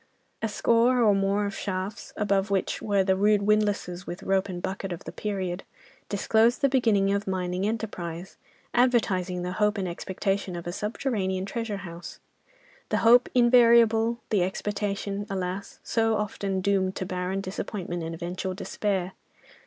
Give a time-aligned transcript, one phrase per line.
[0.41, 4.59] A score or more of shafts, above which were the rude windlasses with rope and
[4.59, 5.63] bucket of the period,
[6.09, 8.35] disclosed the beginning of mining enterprise,
[8.73, 15.79] advertising the hope and expectation of a subterranean treasure house—the hope invariable, the expectation, alas!
[15.83, 19.11] so often doomed to barren disappointment and eventual despair.